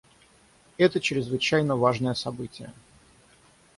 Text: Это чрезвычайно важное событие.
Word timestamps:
Это 0.79 0.99
чрезвычайно 0.99 1.75
важное 1.75 2.15
событие. 2.15 2.73